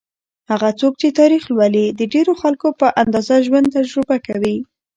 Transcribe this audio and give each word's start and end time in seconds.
هغه 0.51 0.69
څوک 0.79 0.93
چې 1.01 1.07
تاریخ 1.19 1.43
لولي، 1.51 1.85
د 1.99 2.01
ډېرو 2.13 2.33
خلکو 2.41 2.67
په 2.79 2.87
اندازه 3.03 3.35
ژوند 3.45 3.73
تجربه 3.75 4.17
کوي. 4.27 4.57